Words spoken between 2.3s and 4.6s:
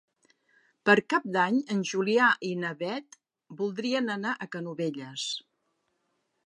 i na Beth voldrien anar a